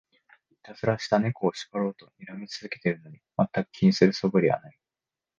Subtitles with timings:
[0.49, 4.79] いたずらした猫を叱ろうとにらみ続けてるのに、まったく気にする素振りはない